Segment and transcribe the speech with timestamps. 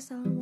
[0.00, 0.39] Assalamualaikum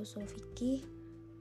[0.00, 0.80] usul fikih,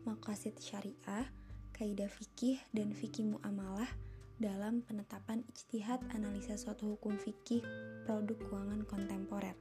[0.03, 1.25] maqasid syariah,
[1.71, 3.87] kaidah fikih dan fikih muamalah
[4.35, 7.63] dalam penetapan ijtihad analisa suatu hukum fikih
[8.03, 9.55] produk keuangan kontemporer.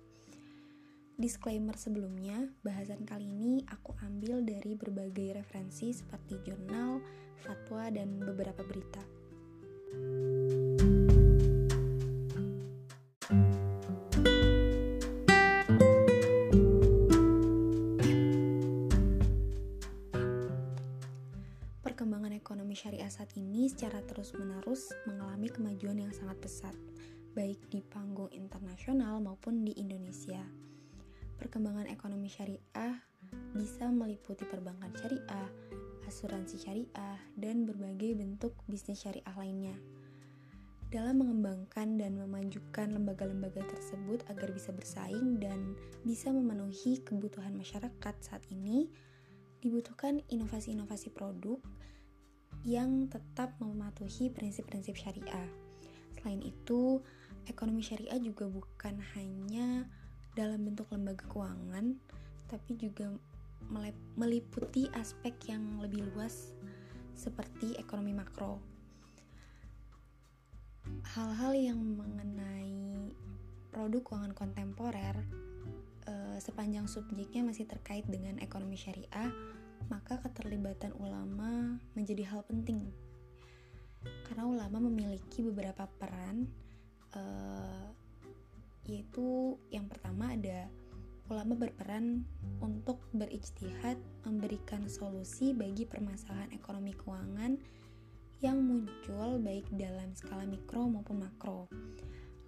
[1.19, 7.03] Disclaimer sebelumnya, bahasan kali ini aku ambil dari berbagai referensi seperti jurnal,
[7.43, 9.03] fatwa, dan beberapa berita.
[9.91, 10.68] Perkembangan
[29.89, 30.45] Indonesia.
[31.41, 33.01] Perkembangan ekonomi syariah
[33.57, 35.49] bisa meliputi perbankan syariah,
[36.05, 39.73] asuransi syariah, dan berbagai bentuk bisnis syariah lainnya.
[40.89, 48.45] Dalam mengembangkan dan memajukan lembaga-lembaga tersebut agar bisa bersaing dan bisa memenuhi kebutuhan masyarakat saat
[48.53, 48.89] ini,
[49.65, 51.61] dibutuhkan inovasi-inovasi produk
[52.65, 55.49] yang tetap mematuhi prinsip-prinsip syariah.
[56.19, 57.05] Selain itu,
[57.49, 59.89] ekonomi syariah juga bukan hanya
[60.37, 61.99] dalam bentuk lembaga keuangan,
[62.47, 63.11] tapi juga
[64.15, 66.55] meliputi aspek yang lebih luas
[67.19, 68.63] seperti ekonomi makro.
[71.19, 73.13] Hal-hal yang mengenai
[73.75, 75.17] produk keuangan kontemporer
[76.07, 79.29] eh, sepanjang subjeknya masih terkait dengan ekonomi syariah,
[79.91, 82.89] maka keterlibatan ulama menjadi hal penting.
[84.25, 86.47] Karena ulama memiliki beberapa peran
[87.15, 87.87] eh,
[88.89, 90.69] yaitu yang pertama ada
[91.29, 92.25] ulama berperan
[92.65, 97.61] untuk berijtihad memberikan solusi bagi permasalahan ekonomi keuangan
[98.41, 101.69] yang muncul baik dalam skala mikro maupun makro.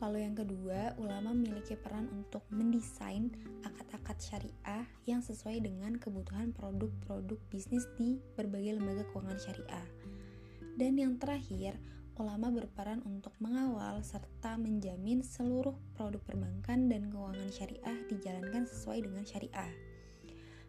[0.01, 3.29] Lalu yang kedua, ulama memiliki peran untuk mendesain
[3.69, 9.89] akad-akad syariah yang sesuai dengan kebutuhan produk-produk bisnis di berbagai lembaga keuangan syariah.
[10.81, 11.77] Dan yang terakhir,
[12.21, 19.25] ulama berperan untuk mengawal serta menjamin seluruh produk perbankan dan keuangan syariah dijalankan sesuai dengan
[19.25, 19.73] syariah.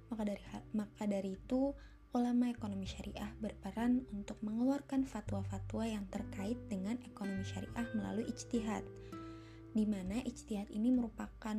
[0.08, 1.76] Maka dari maka dari itu,
[2.16, 8.88] ulama ekonomi syariah berperan untuk mengeluarkan fatwa-fatwa yang terkait dengan ekonomi syariah melalui ijtihad,
[9.76, 11.56] di mana ijtihad ini merupakan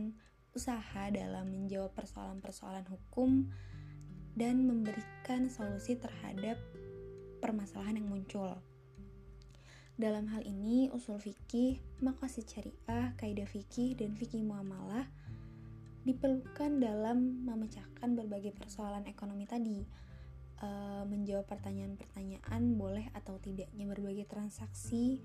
[0.56, 3.52] usaha dalam menjawab persoalan-persoalan hukum
[4.32, 6.56] dan memberikan solusi terhadap
[7.44, 8.71] permasalahan yang muncul.
[9.92, 15.04] Dalam hal ini, usul fikih, maqasid syariah, kaidah fikih, dan fikih muamalah
[16.02, 19.84] diperlukan dalam memecahkan berbagai persoalan ekonomi tadi,
[20.58, 20.68] e,
[21.06, 25.22] menjawab pertanyaan-pertanyaan boleh atau tidaknya berbagai transaksi,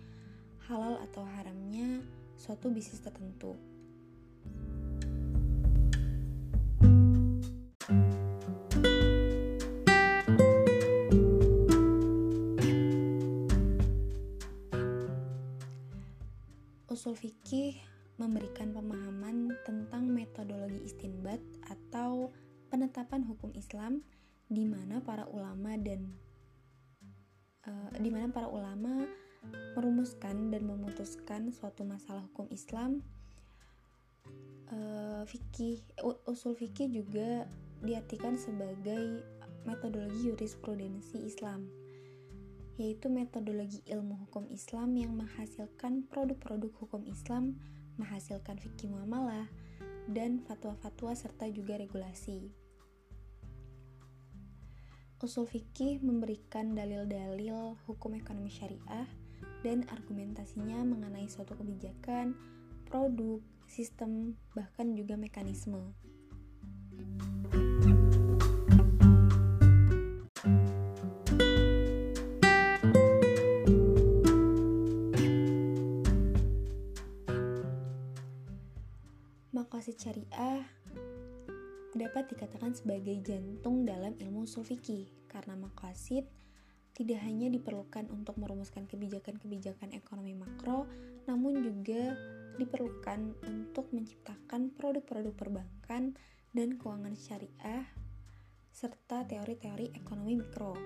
[0.70, 2.04] halal atau haramnya
[2.38, 3.58] suatu bisnis tertentu.
[17.18, 17.82] Fikih
[18.22, 22.30] memberikan pemahaman tentang metodologi istinbat atau
[22.70, 24.06] penetapan hukum Islam
[24.48, 26.14] di mana para ulama dan
[27.66, 29.10] uh, di mana para ulama
[29.74, 33.02] merumuskan dan memutuskan suatu masalah hukum Islam.
[34.68, 35.80] Uh, fikih
[36.28, 37.48] usul fikih juga
[37.80, 39.24] diartikan sebagai
[39.64, 41.87] metodologi jurisprudensi Islam
[42.78, 47.58] yaitu metodologi ilmu hukum Islam yang menghasilkan produk-produk hukum Islam,
[47.98, 49.50] menghasilkan fikih muamalah,
[50.08, 52.54] dan fatwa-fatwa serta juga regulasi.
[55.18, 59.10] Usul fikih memberikan dalil-dalil hukum ekonomi syariah
[59.66, 62.38] dan argumentasinya mengenai suatu kebijakan,
[62.86, 65.98] produk, sistem, bahkan juga mekanisme.
[79.98, 80.62] Maqasid syariah
[81.98, 86.22] dapat dikatakan sebagai jantung dalam ilmu usul fikih karena maqasid
[86.94, 90.86] tidak hanya diperlukan untuk merumuskan kebijakan-kebijakan ekonomi makro,
[91.26, 92.14] namun juga
[92.62, 96.14] diperlukan untuk menciptakan produk-produk perbankan
[96.54, 97.90] dan keuangan syariah
[98.70, 100.78] serta teori-teori ekonomi mikro.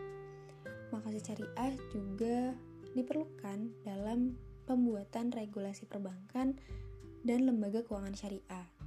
[0.96, 2.56] Makasih syariah juga
[2.96, 6.56] diperlukan dalam pembuatan regulasi perbankan
[7.28, 8.81] dan lembaga keuangan syariah.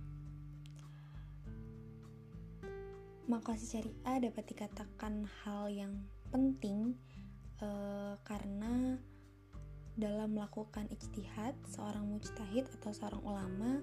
[3.25, 6.93] Makasih syariah dapat dikatakan hal yang penting
[7.65, 9.01] uh, karena
[9.95, 13.81] dalam melakukan ijtihad, seorang mujtahid atau seorang ulama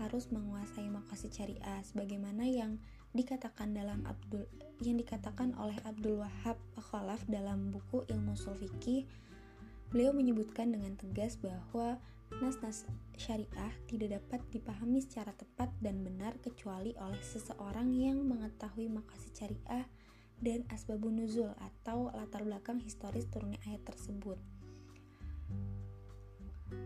[0.00, 2.80] harus menguasai makasih syariah sebagaimana yang
[3.12, 4.48] dikatakan dalam Abdul
[4.80, 9.04] yang dikatakan oleh Abdul Wahab Khalaf dalam buku Ilmu Sulfiki
[9.92, 12.00] beliau menyebutkan dengan tegas bahwa
[12.38, 12.86] nas-nas
[13.18, 19.86] syariah tidak dapat dipahami secara tepat dan benar kecuali oleh seseorang yang mengetahui makasih syariah
[20.38, 24.38] dan asbabun nuzul atau latar belakang historis turunnya ayat tersebut.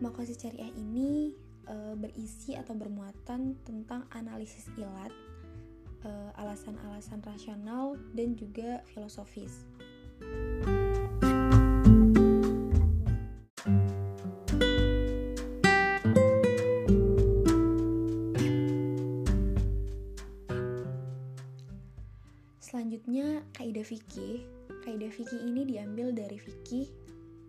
[0.01, 1.37] Makasih syariah ini
[1.69, 5.13] e, berisi atau bermuatan tentang analisis ilat
[6.05, 9.65] Eh, alasan-alasan rasional dan juga filosofis.
[23.85, 24.41] Fikih.
[24.81, 26.89] Kaidah fikih ini diambil dari fikih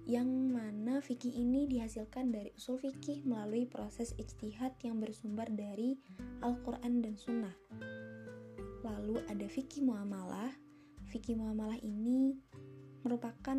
[0.06, 5.98] yang mana fikih ini dihasilkan dari usul fikih melalui proses ijtihad yang bersumber dari
[6.46, 7.56] Al-Quran dan Sunnah.
[8.86, 10.54] Lalu ada fikih muamalah.
[11.10, 12.38] Fikih muamalah ini
[13.02, 13.58] merupakan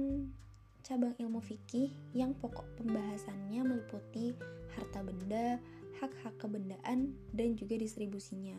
[0.88, 4.32] cabang ilmu fikih yang pokok pembahasannya meliputi
[4.72, 5.60] harta benda,
[6.00, 8.56] hak-hak kebendaan, dan juga distribusinya.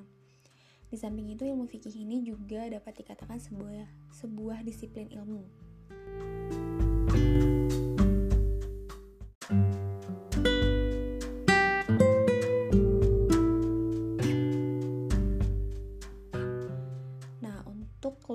[0.89, 5.69] Di samping itu, ilmu fikih ini juga dapat dikatakan sebuah sebuah disiplin ilmu.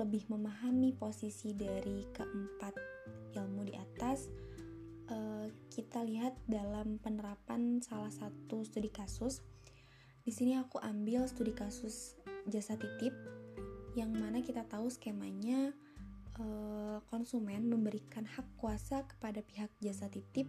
[0.04, 2.76] lebih memahami posisi dari keempat
[3.34, 4.28] ilmu di atas,
[5.08, 9.40] uh, kita lihat dalam penerapan salah satu studi kasus.
[10.24, 12.16] Di sini aku ambil studi kasus
[12.48, 13.12] jasa titip,
[13.92, 15.70] yang mana kita tahu skemanya
[16.40, 20.48] uh, konsumen memberikan hak kuasa kepada pihak jasa titip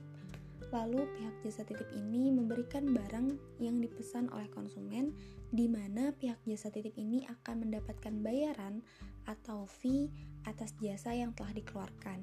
[0.73, 5.13] Lalu pihak jasa titip ini memberikan barang yang dipesan oleh konsumen
[5.53, 8.81] di mana pihak jasa titip ini akan mendapatkan bayaran
[9.29, 10.09] atau fee
[10.43, 12.19] atas jasa yang telah dikeluarkan.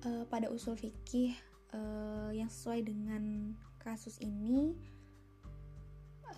[0.00, 1.36] Uh, pada usul fikih
[1.76, 4.76] uh, yang sesuai dengan kasus ini,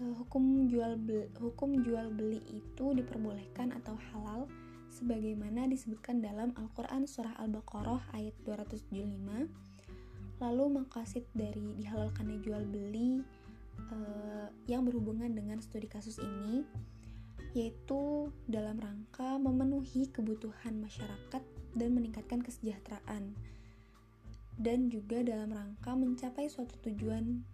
[0.01, 4.49] hukum jual beli, hukum jual beli itu diperbolehkan atau halal
[4.89, 9.73] sebagaimana disebutkan dalam Al-Qur'an surah Al-Baqarah ayat 275
[10.43, 13.23] Lalu makasid dari dihalalkannya jual beli
[13.95, 16.67] uh, yang berhubungan dengan studi kasus ini
[17.53, 21.43] yaitu dalam rangka memenuhi kebutuhan masyarakat
[21.77, 23.37] dan meningkatkan kesejahteraan
[24.57, 27.45] dan juga dalam rangka mencapai suatu tujuan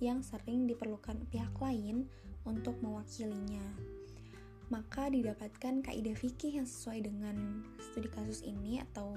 [0.00, 2.08] yang sering diperlukan pihak lain
[2.48, 3.62] untuk mewakilinya.
[4.72, 9.12] Maka didapatkan kaidah fikih yang sesuai dengan studi kasus ini atau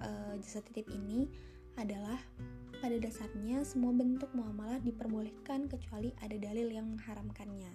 [0.00, 1.28] uh, jasa titip ini
[1.74, 2.18] adalah
[2.78, 7.72] pada dasarnya semua bentuk muamalah diperbolehkan kecuali ada dalil yang mengharamkannya.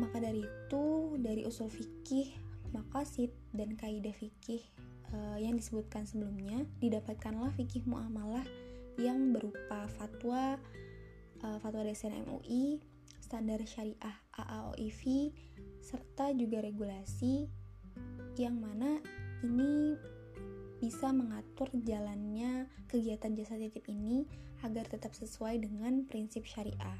[0.00, 0.84] Maka dari itu,
[1.20, 2.32] dari usul fikih,
[2.72, 4.64] makasid, dan kaidah fikih
[5.12, 8.42] uh, yang disebutkan sebelumnya, didapatkanlah fikih muamalah
[8.98, 10.58] yang berupa fatwa,
[11.44, 12.80] uh, fatwa dasar MUI,
[13.22, 15.32] standar syariah AAOIV,
[15.80, 17.48] serta juga regulasi
[18.40, 18.98] yang mana
[19.44, 19.96] ini
[20.82, 24.26] bisa mengatur jalannya kegiatan jasa titip ini
[24.66, 26.98] agar tetap sesuai dengan prinsip syariah.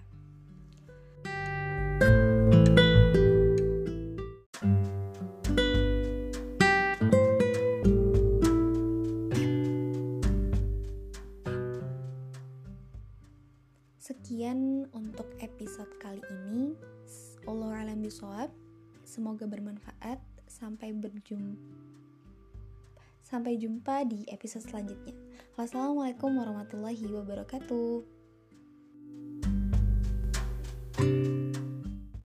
[14.03, 16.75] Sekian untuk episode kali ini.
[17.47, 18.51] Allah alam bisawab.
[19.07, 20.19] Semoga bermanfaat.
[20.51, 21.55] Sampai berjumpa
[23.23, 25.15] Sampai jumpa di episode selanjutnya.
[25.55, 28.03] Wassalamualaikum warahmatullahi wabarakatuh.